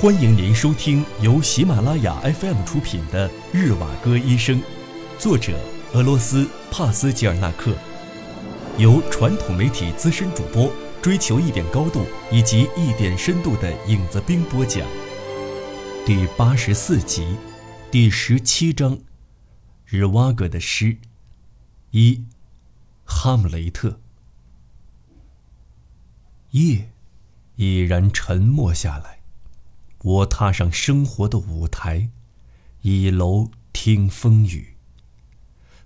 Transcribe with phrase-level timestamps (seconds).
[0.00, 4.58] 欢迎您收听由喜马拉雅 FM 出品的《日瓦戈医生》，
[5.18, 5.60] 作者
[5.92, 7.76] 俄罗斯帕斯吉尔纳克，
[8.78, 14.88] 由传统媒体资深主播追求一点高度以及一点深度的影子兵播讲。
[16.06, 17.36] 第八十四集，
[17.90, 19.00] 第十七章，
[19.84, 20.96] 日瓦戈的诗，
[21.90, 22.24] 一，
[23.04, 24.00] 哈姆雷特。
[26.52, 26.88] 夜，
[27.56, 29.19] 已然沉默下来。
[30.02, 32.08] 我踏上生活的舞台，
[32.80, 34.76] 倚楼听风雨。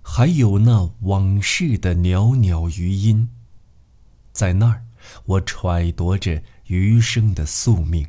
[0.01, 3.29] 还有那往事的袅袅余音，
[4.31, 4.85] 在那儿，
[5.25, 8.07] 我揣度着余生的宿命。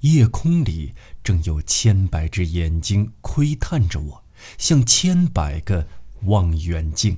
[0.00, 4.24] 夜空里正有千百只眼睛窥探着我，
[4.58, 5.86] 像千百个
[6.24, 7.16] 望远镜。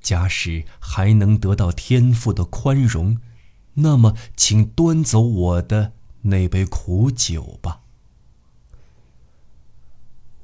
[0.00, 3.20] 假使还能得到天父的宽容。
[3.78, 7.82] 那么，请端走我的那杯苦酒吧。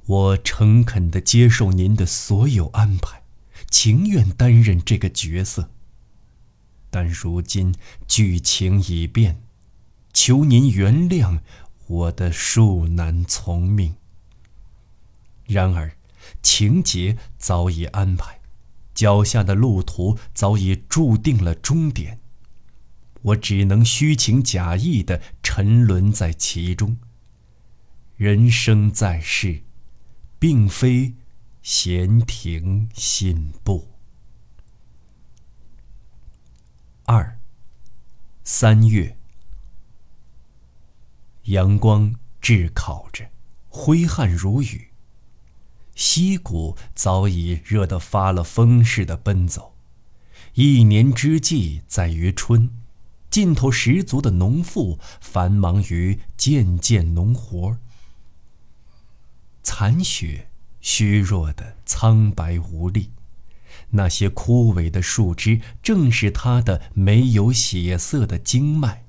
[0.06, 3.22] 我诚恳地接受您的所有安排，
[3.70, 5.70] 情愿担任这个角色。
[6.90, 7.74] 但如今
[8.06, 9.42] 剧情已变，
[10.12, 11.40] 求您原谅
[11.86, 13.94] 我的恕难从命。
[15.46, 15.96] 然而，
[16.42, 18.40] 情节早已安排，
[18.92, 22.18] 脚下的路途早已注定了终点。
[23.22, 26.96] 我只能虚情假意的沉沦在其中。
[28.16, 29.62] 人生在世，
[30.38, 31.14] 并非
[31.62, 33.88] 闲庭信步。
[37.04, 37.38] 二，
[38.44, 39.16] 三月，
[41.44, 43.30] 阳光炙烤着，
[43.68, 44.88] 挥汗如雨。
[45.94, 49.76] 溪谷早已热得发了疯似的奔走。
[50.54, 52.81] 一年之计在于春。
[53.32, 57.78] 劲头十足的农妇繁忙于件件农活
[59.62, 60.50] 残雪
[60.82, 63.10] 虚弱的苍白无力，
[63.92, 69.06] 那些枯萎的树枝正是它的没有血色的经脉。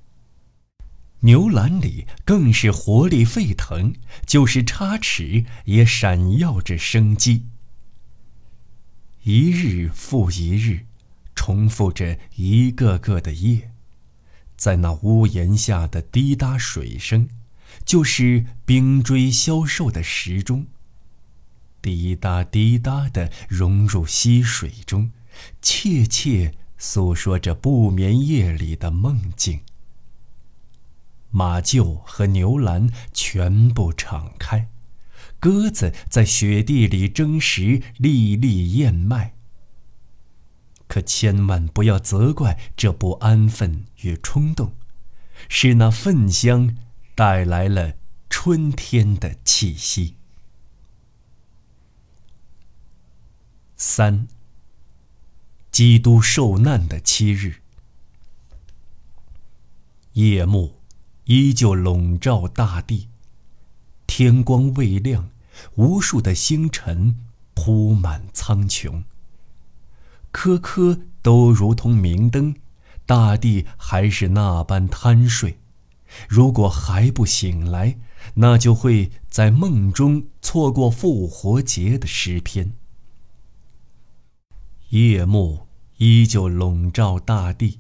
[1.20, 3.94] 牛栏里更是活力沸腾，
[4.26, 7.48] 就是插翅也闪耀着生机。
[9.24, 10.86] 一日复一日，
[11.36, 13.73] 重复着一个个的夜。
[14.64, 17.28] 在那屋檐下的滴答水声，
[17.84, 20.68] 就是冰锥消瘦的时钟。
[21.82, 25.12] 滴答滴答地融入溪水中，
[25.62, 29.60] 切切诉说着不眠夜里的梦境。
[31.30, 34.70] 马厩和牛栏全部敞开，
[35.42, 39.34] 鸽子在雪地里争食，粒粒燕麦。
[40.88, 44.74] 可千万不要责怪这不安分与冲动，
[45.50, 46.78] 是那粪香
[47.16, 47.94] 带来了
[48.30, 50.16] 春天的气息。
[53.76, 54.28] 三。
[55.72, 57.56] 基督受难的七日，
[60.12, 60.80] 夜幕
[61.24, 63.10] 依旧笼罩大地，
[64.06, 65.32] 天光未亮，
[65.74, 67.18] 无数的星辰
[67.56, 69.02] 铺满苍穹。
[70.32, 72.54] 颗颗都如同明灯，
[73.06, 75.60] 大地还是那般贪睡。
[76.30, 77.98] 如果还不醒来，
[78.36, 82.74] 那就会在梦中错过复活节的诗篇。
[84.90, 87.80] 夜幕依旧笼罩大地，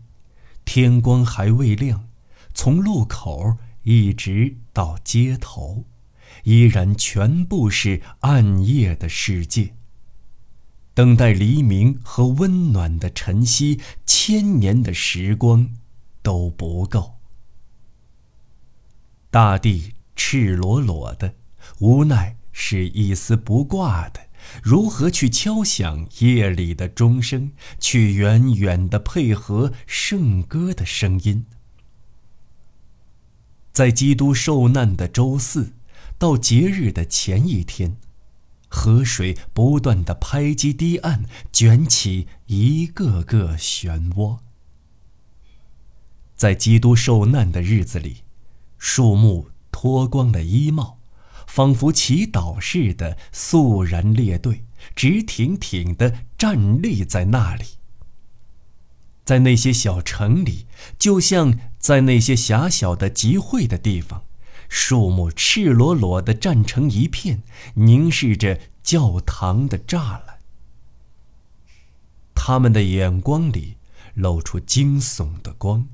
[0.66, 2.08] 天光还未亮，
[2.54, 5.86] 从路口一直到街头，
[6.44, 9.76] 依然全部是暗夜的世界。
[10.94, 15.72] 等待黎明和温暖的晨曦，千年的时光
[16.22, 17.16] 都不够。
[19.32, 21.34] 大地赤裸裸的，
[21.80, 24.20] 无奈是一丝不挂的。
[24.62, 31.46] 如何去敲响夜里的钟声，去远远的配合圣歌的声音？
[33.72, 35.74] 在基督受难的周四，
[36.20, 37.96] 到节日的前一天。
[38.76, 44.40] 河水不断的拍击堤岸，卷起一个个漩涡。
[46.36, 48.24] 在基督受难的日子里，
[48.80, 50.98] 树木脱光了衣帽，
[51.46, 54.66] 仿佛祈祷似的肃然列队，
[54.96, 57.66] 直挺挺的站立在那里。
[59.24, 60.66] 在那些小城里，
[60.98, 64.24] 就像在那些狭小的集会的地方。
[64.76, 67.44] 树木赤裸裸地站成一片，
[67.76, 70.40] 凝视着教堂的栅栏。
[72.34, 73.78] 他们的眼光里
[74.16, 75.88] 露出惊悚的光，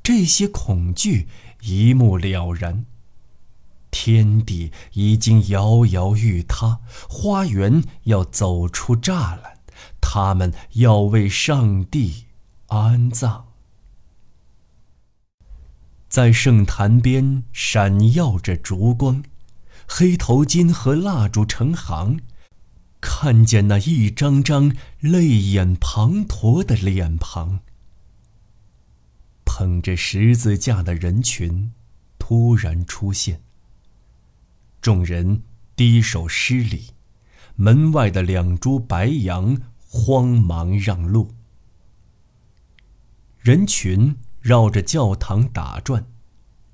[0.00, 1.26] 这些恐惧
[1.62, 2.86] 一目了然。
[3.90, 6.78] 天地已经摇摇欲塌，
[7.08, 9.58] 花园要走出栅栏，
[10.00, 12.26] 他们要为上帝
[12.68, 13.53] 安葬。
[16.14, 19.24] 在圣坛边闪耀着烛光，
[19.88, 22.20] 黑头巾和蜡烛成行，
[23.00, 27.58] 看见那一张张泪眼滂沱的脸庞。
[29.44, 31.72] 捧着十字架的人群
[32.16, 33.40] 突然出现。
[34.80, 35.42] 众人
[35.74, 36.90] 低首施礼，
[37.56, 41.34] 门外的两株白杨慌忙让路。
[43.40, 44.14] 人群
[44.44, 46.06] 绕着教堂打转，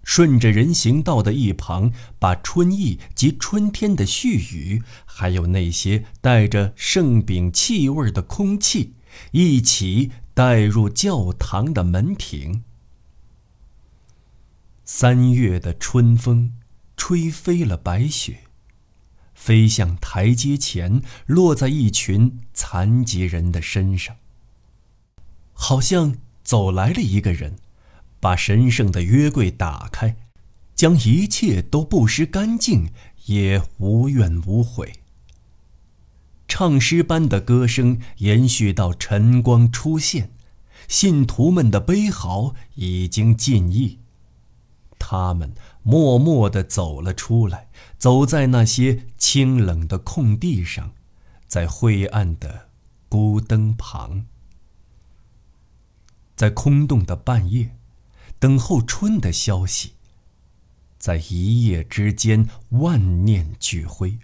[0.02, 8.94] 顺着人行道的一旁，把春意及春天的絮语，还有那些带着圣饼气味的空气，
[9.30, 12.64] 一起带入教堂的门庭。
[14.84, 16.54] 三月的春风。
[16.96, 18.40] 吹飞了白雪，
[19.32, 24.16] 飞向台阶前，落在一群残疾人的身上。
[25.54, 26.18] 好像
[26.50, 27.58] 走来了一个人，
[28.18, 30.16] 把神圣的约柜打开，
[30.74, 32.90] 将一切都布施干净，
[33.26, 34.94] 也无怨无悔。
[36.48, 40.32] 唱诗般的歌声延续到晨光出现，
[40.88, 44.00] 信徒们的悲嚎已经尽溢。
[44.98, 45.54] 他们
[45.84, 50.90] 默默地走了出来，走在那些清冷的空地上，
[51.46, 52.66] 在灰暗的
[53.08, 54.24] 孤灯旁，
[56.40, 57.76] 在空洞的半夜，
[58.38, 59.92] 等候春的消息。
[60.96, 64.18] 在一夜之间，万念俱灰，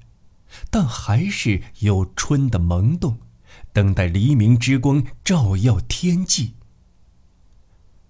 [0.71, 3.19] 但还是有春的萌动，
[3.71, 6.55] 等待黎明之光照耀天际。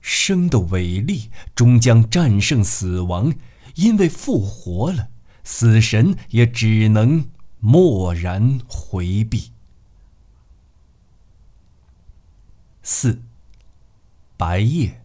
[0.01, 3.35] 生的伟力终将战胜死亡，
[3.75, 5.09] 因为复活了，
[5.43, 9.51] 死神也只能默然回避。
[12.85, 13.21] 四，
[14.37, 15.03] 白夜。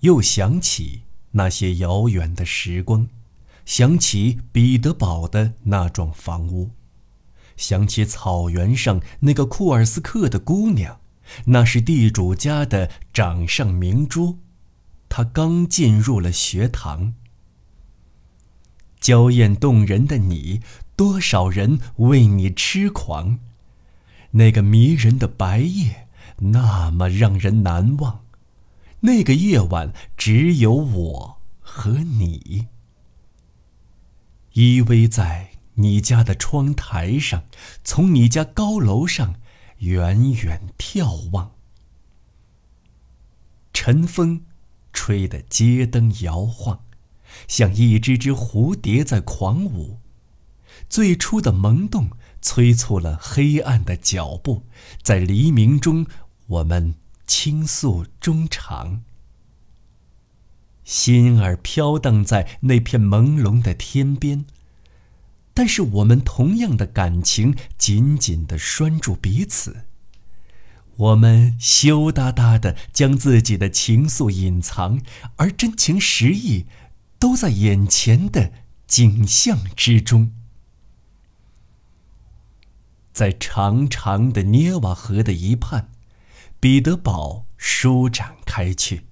[0.00, 1.02] 又想起
[1.32, 3.08] 那些遥远的时光，
[3.64, 6.70] 想起彼得堡的那幢房屋，
[7.56, 11.00] 想起草原上那个库尔斯克的姑娘。
[11.46, 14.40] 那是地主家的掌上明珠，
[15.08, 17.14] 她刚进入了学堂。
[19.00, 20.60] 娇艳动人的你，
[20.94, 23.38] 多少人为你痴狂。
[24.32, 26.03] 那个迷人的白夜，
[26.38, 28.24] 那么让人难忘。
[29.00, 32.68] 那个夜晚，只有我和你，
[34.52, 37.44] 依偎在你家的窗台上，
[37.82, 39.36] 从你家高楼上。
[39.78, 41.50] 远远眺望，
[43.74, 44.46] 晨风
[44.94, 46.84] 吹得街灯摇晃，
[47.48, 49.98] 像一只只蝴蝶在狂舞。
[50.88, 52.08] 最初的萌动
[52.40, 54.62] 催促了黑暗的脚步，
[55.02, 56.06] 在黎明中，
[56.54, 56.94] 我们
[57.26, 59.02] 倾诉衷肠。
[60.84, 64.44] 心儿飘荡在那片朦胧的天边。
[65.56, 69.84] 但是我们同样的感情紧紧地拴住彼此，
[70.96, 75.00] 我们羞答答地将自己的情愫隐藏，
[75.36, 76.66] 而真情实意
[77.20, 78.52] 都在眼前的
[78.88, 80.32] 景象之中。
[83.12, 85.88] 在长长的涅瓦河的一畔，
[86.64, 89.02] 彼得堡舒展开去，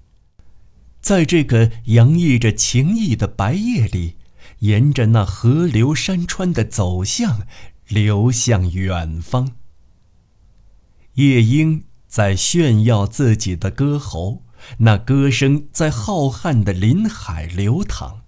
[1.01, 4.17] 在这个洋溢着情意的白夜里。
[4.61, 7.45] 沿着那河流山川的走向，
[7.87, 9.51] 流向远方。
[11.13, 14.41] 夜莺在炫耀自己的歌喉，
[14.79, 18.21] 那歌声在浩瀚的林海流淌。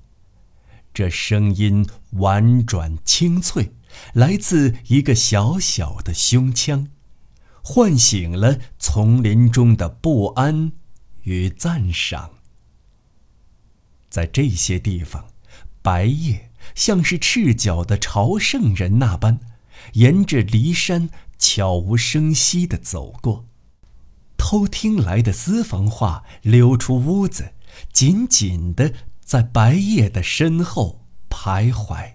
[0.93, 3.71] 这声音婉转清脆，
[4.13, 6.89] 来自一个小小的胸腔，
[7.67, 10.71] 唤醒了丛林中的不安
[11.23, 12.29] 与赞赏。
[14.07, 15.25] 在这些地方。
[15.81, 19.39] 白夜像是赤脚的朝圣人那般，
[19.93, 23.45] 沿着骊山悄无声息地走过。
[24.35, 27.53] 偷听来的私房话溜出屋子，
[27.93, 28.93] 紧紧地
[29.23, 32.14] 在白夜的身后徘徊。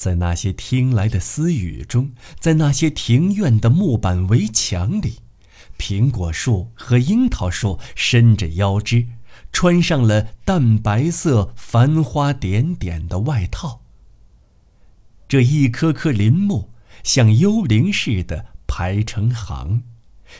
[0.00, 5.18] 在那些听来的私语中，在那些庭院的木板围墙里，
[5.78, 9.08] 苹果树和樱桃树伸着腰肢。
[9.52, 13.82] 穿上了淡白色、繁花点点的外套。
[15.28, 16.70] 这一棵棵林木
[17.02, 19.82] 像幽灵似的排成行，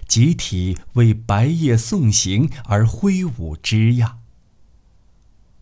[0.09, 4.21] 集体为白夜送行而挥舞枝桠。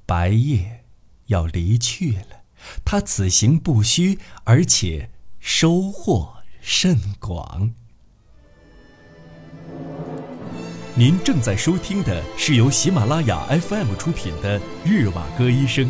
[0.07, 0.85] 白夜
[1.27, 2.38] 要离去了，
[2.85, 7.73] 他此行不虚，而且收获甚广。
[10.95, 15.87] 您正在收听的是由喜马拉雅 FM 出品的《日瓦戈医生》。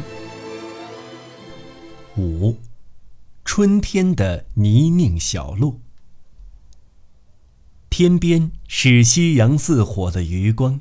[2.18, 2.58] 五，
[3.44, 5.80] 春天的泥泞小路。
[7.88, 10.80] 天边是夕阳似火的余光，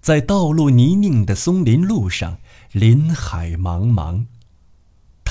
[0.00, 2.38] 在道路泥泞的松林路上，
[2.72, 4.26] 林海茫茫。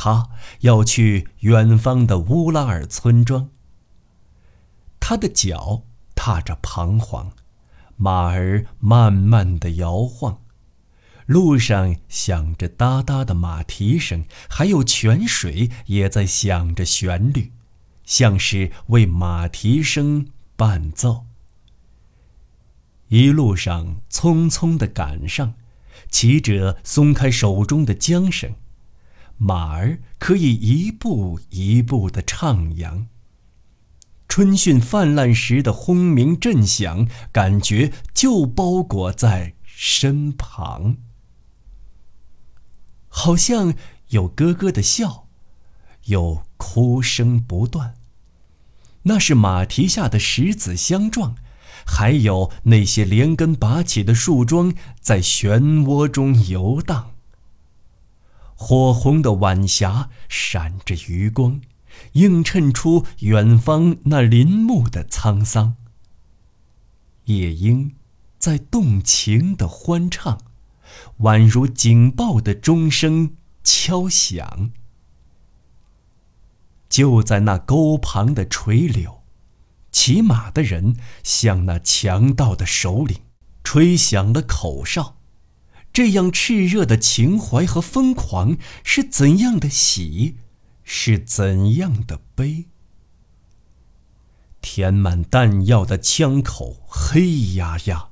[0.06, 3.50] 他要去远方的乌拉尔村庄。
[5.00, 5.82] 他的脚
[6.14, 7.32] 踏着彷徨，
[7.96, 10.42] 马儿慢慢的摇晃，
[11.26, 17.52] 路上响着哒哒的马蹄声，还有泉水也在响着旋律，
[18.04, 20.28] 像是为马蹄声。
[20.56, 21.26] 伴奏。
[23.08, 25.56] 一路上匆匆的赶上，
[26.10, 28.54] 骑者松开手中的缰绳，
[29.38, 33.06] 马儿可以一步一步的徜徉。
[34.28, 40.98] 春汛泛滥时的轰鸣震响，感觉就包裹在身旁，
[43.08, 43.74] 好像
[44.10, 45.28] 有咯咯的笑，
[46.06, 47.96] 有哭声不断。
[49.04, 51.36] 那是马蹄下的石子相撞，
[51.86, 57.15] 还有那些连根拔起的树桩在漩涡中游荡。
[58.68, 61.62] 火红的晚霞闪着余光，
[62.14, 65.76] 映衬出远方那林木的沧桑。
[67.26, 67.94] 夜莺
[68.40, 70.40] 在动情的欢唱，
[71.20, 74.72] 宛如警报的钟声敲响。
[76.90, 79.22] 就在那沟旁的垂柳，
[79.92, 83.20] 骑马的人向那强盗的首领
[83.64, 85.15] 吹响了口哨。
[85.96, 90.36] 这样炽热的情怀和疯狂，是怎样的喜，
[90.84, 92.66] 是怎样的悲？
[94.60, 98.10] 填满弹药的枪口黑压压，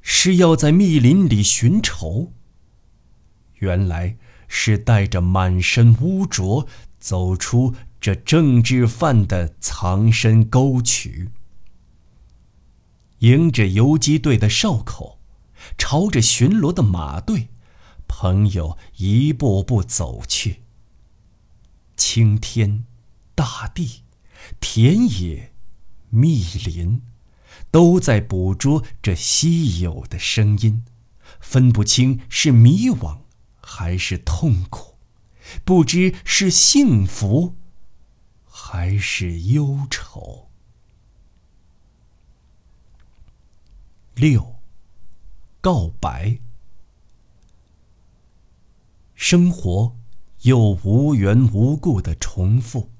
[0.00, 2.32] 是要在密林里寻仇。
[3.60, 4.16] 原来
[4.48, 6.66] 是带着满身污浊。
[6.98, 11.30] 走出这政治犯的藏身沟渠，
[13.18, 15.18] 迎着游击队的哨口，
[15.76, 17.48] 朝着巡逻的马队，
[18.06, 20.62] 朋友一步步走去。
[21.96, 22.84] 青天、
[23.34, 24.02] 大地、
[24.60, 25.52] 田野、
[26.10, 27.02] 密林，
[27.70, 30.84] 都在捕捉这稀有的声音，
[31.40, 33.18] 分不清是迷惘
[33.60, 34.98] 还是痛苦。
[35.64, 37.56] 不知是幸福，
[38.44, 40.48] 还是忧愁。
[44.14, 44.51] 六，
[45.62, 46.38] 告白。
[49.14, 49.96] 生活
[50.42, 52.90] 又无缘无故的重复，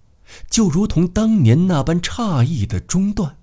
[0.49, 3.37] 就如同当年那般诧异的中断。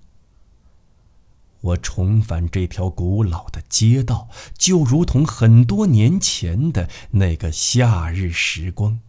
[1.60, 9.00] 我重返这条古老的街道，就如同很多年前的那个夏日时光。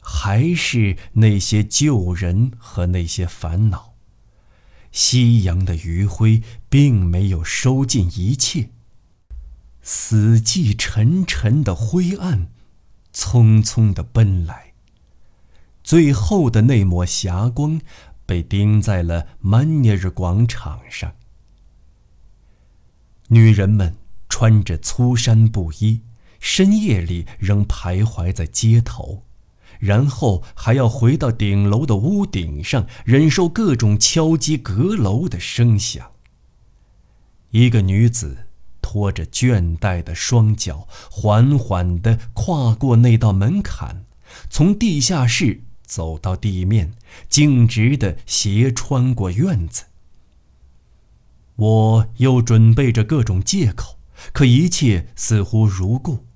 [0.00, 3.87] 还是那些旧人和那些烦恼。
[4.98, 8.70] 夕阳的余晖并没有收尽一切。
[9.80, 12.48] 死寂沉沉的灰暗，
[13.14, 14.74] 匆匆的奔来。
[15.84, 17.80] 最后的那抹霞光。
[18.26, 21.14] 被钉在了曼涅日广场上。
[23.28, 23.96] 女人们
[24.28, 26.02] 穿着粗衫布衣，
[26.38, 29.24] 深夜里仍徘徊在街头，
[29.78, 36.12] 然后还要回到顶楼的屋顶上，忍受各种敲击阁楼的声响。
[37.50, 38.46] 一个女子
[38.82, 44.04] 拖着倦怠的双脚，缓缓地跨过那道门槛，
[44.50, 45.62] 从地下室。
[45.88, 46.92] 走到地面，
[47.30, 49.84] 径直的斜穿过院子。
[51.56, 53.98] 我又准备着各种借口，
[54.34, 56.26] 可一切似乎如故。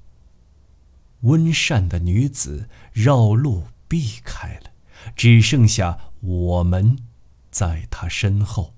[1.23, 4.71] 温善的女子绕路避开了，
[5.17, 6.99] 只剩下我们，
[7.51, 8.75] 在她身后。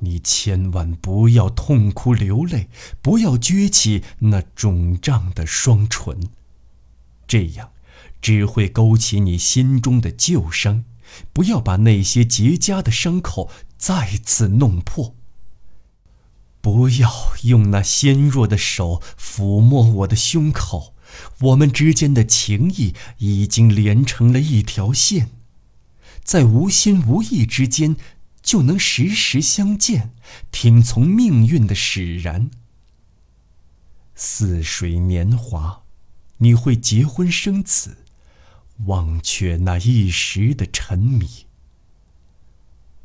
[0.00, 2.68] 你千万不要痛哭流泪，
[3.00, 6.28] 不要撅起那肿胀的双唇，
[7.26, 7.70] 这样。
[8.22, 10.84] 只会勾起你心中的旧伤，
[11.32, 15.14] 不要把那些结痂的伤口再次弄破。
[16.66, 20.96] 不要用那纤弱的手抚摸我的胸口，
[21.38, 25.30] 我们之间的情谊已经连成了一条线。
[26.24, 27.94] 在无心无意之间，
[28.42, 30.10] 就能时时相见，
[30.50, 32.50] 听从命运的使然。
[34.16, 35.84] 似水年华，
[36.38, 37.98] 你会结婚生子，
[38.86, 41.46] 忘却那一时的沉迷。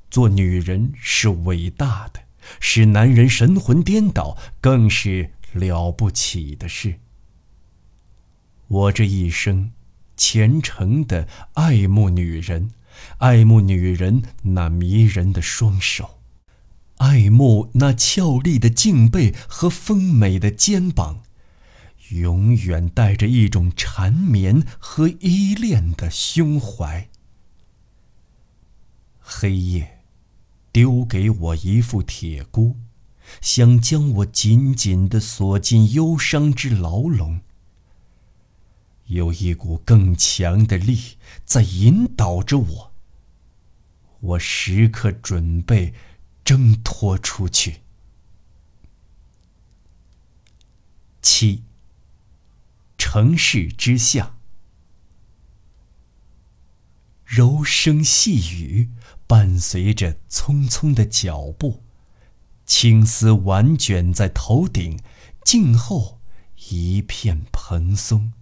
[0.10, 2.22] 做女人是伟大的，
[2.60, 6.96] 使男人神魂颠倒，更是了不起的事。
[8.68, 9.72] 我这一生，
[10.16, 12.72] 虔诚的爱慕女人，
[13.18, 16.20] 爱慕女人那迷人的双手，
[16.98, 21.24] 爱慕那俏丽的颈背和丰美的肩膀，
[22.12, 27.10] 永远带着一种缠绵和依恋的胸怀。
[29.20, 30.01] 黑夜，
[30.72, 32.78] 丢给我一副铁箍，
[33.42, 37.42] 想将我紧紧地锁进忧伤之牢笼。
[39.08, 42.92] 有一股更强的力在引导着我。
[44.22, 45.94] 我时刻准备
[46.46, 47.82] 挣脱出去。
[51.22, 51.64] 七。
[52.98, 54.38] 城市之下，
[57.32, 58.90] 柔声细语
[59.26, 61.82] 伴随着匆匆的脚步，
[62.66, 65.00] 青丝挽卷在头顶，
[65.46, 66.20] 颈后
[66.68, 68.34] 一片蓬松。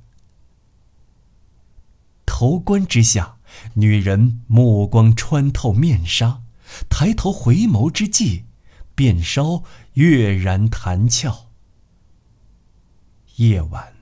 [2.25, 3.37] 头冠之下，
[3.75, 6.41] 女人目光穿透面纱，
[6.89, 8.45] 抬头回眸之际，
[8.95, 9.61] 便烧
[9.93, 11.51] 跃然弹翘。
[13.35, 13.93] 夜晚，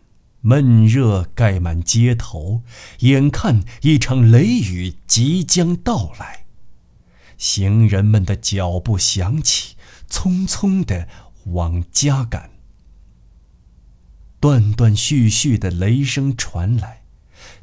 [0.42, 2.64] 闷热盖满街头，
[3.00, 6.46] 眼看一场雷雨即将到来，
[7.38, 9.76] 行人们的脚步响起，
[10.10, 11.08] 匆匆的
[11.46, 12.52] 往家赶。
[14.40, 17.04] 断断续续的雷声传来。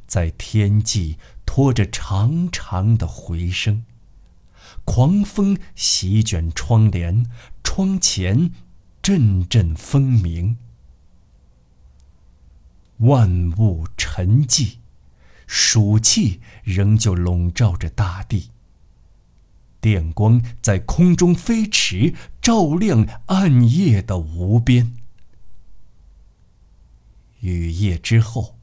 [0.07, 1.17] 在天际
[1.47, 3.85] 拖着长长的回声，
[4.85, 7.27] 狂风席卷窗帘，
[7.65, 8.53] 窗前
[9.03, 10.59] 阵阵风鸣。
[13.05, 14.75] 万物沉寂，
[15.47, 18.51] 暑气仍旧笼罩着大地。
[19.81, 24.95] 电光在空中飞驰，照亮暗夜的无边。
[27.41, 28.59] 雨夜之后。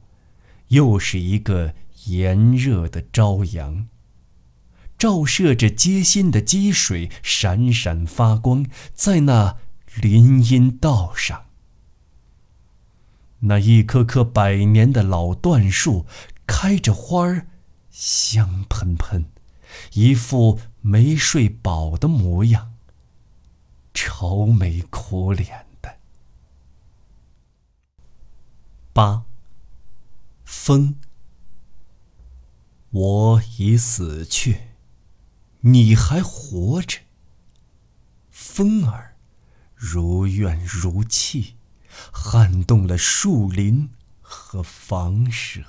[0.71, 1.75] 又是一个
[2.05, 3.89] 炎热的朝阳，
[4.97, 9.57] 照射着街心的积水，闪闪发光，在那
[10.01, 11.47] 林荫道上。
[13.41, 16.05] 那一棵棵百年的老椴树，
[16.45, 17.47] 开着花儿，
[17.89, 19.25] 香喷喷，
[19.93, 22.73] 一副没睡饱的模样，
[23.93, 25.97] 愁眉苦脸的。
[28.93, 29.23] 八。
[30.43, 30.97] 风，
[32.89, 34.59] 我已死去，
[35.61, 36.99] 你还活着。
[38.29, 39.15] 风儿
[39.73, 41.55] 如怨如泣，
[42.11, 43.89] 撼动了树林
[44.21, 45.61] 和房舍。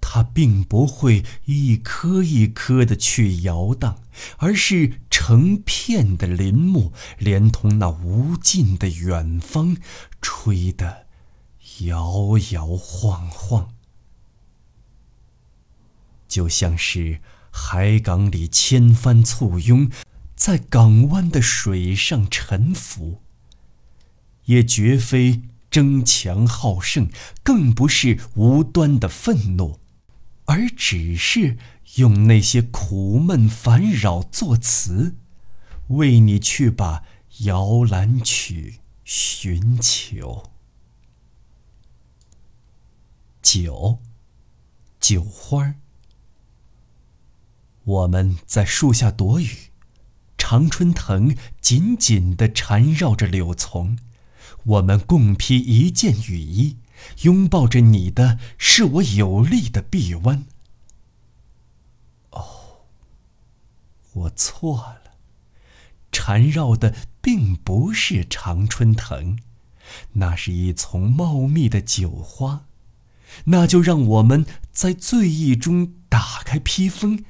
[0.00, 4.02] 它并不会一颗一颗的去摇荡，
[4.38, 9.76] 而是成片的林木，连同那无尽的远方，
[10.20, 11.06] 吹得。
[11.82, 13.72] 摇摇晃晃，
[16.28, 19.90] 就像是海港里千帆簇拥，
[20.34, 23.22] 在港湾的水上沉浮。
[24.50, 27.08] 也绝非争强好胜，
[27.44, 29.78] 更不是无端的愤怒，
[30.46, 31.56] 而只是
[31.94, 35.14] 用那些苦闷烦扰作词，
[35.86, 37.04] 为你去把
[37.42, 40.50] 摇篮曲寻求。
[43.40, 44.00] 酒，
[44.98, 45.76] 酒花儿。
[47.84, 49.70] 我们在树下躲雨，
[50.36, 53.96] 常春藤紧紧地缠绕着柳丛。
[54.64, 56.76] 我们共披一件雨衣，
[57.22, 60.46] 拥抱着你的是我有力的臂弯。
[62.30, 62.86] 哦，
[64.12, 65.12] 我错了，
[66.12, 69.38] 缠绕的并不是常春藤，
[70.12, 72.66] 那是一丛茂密的酒花。
[73.44, 77.24] 那就让我们在醉意中打开披风，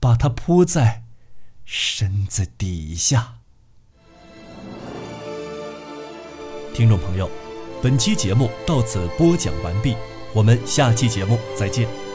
[0.00, 1.04] 把它铺在
[1.64, 3.39] 身子底下。
[6.74, 7.28] 听众朋友，
[7.82, 9.94] 本期节目到此播讲完毕，
[10.32, 12.09] 我们下期节目再见。